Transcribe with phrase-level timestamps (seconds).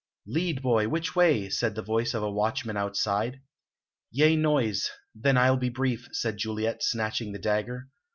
[0.25, 0.87] "Lead, boy!
[0.87, 3.39] Which way?" said the voice of a watchman outside.
[4.09, 4.89] "Yea, noise!
[5.13, 7.87] Then I'll be brief," said Juliet, snatching the dagger.